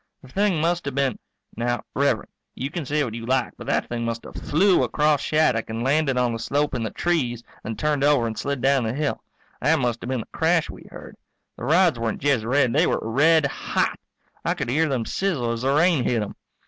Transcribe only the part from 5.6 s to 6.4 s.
and landed on the